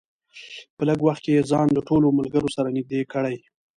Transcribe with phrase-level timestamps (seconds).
[0.75, 3.37] په لږ وخت کې یې ځان له ټولو ملګرو سره نږدې کړی.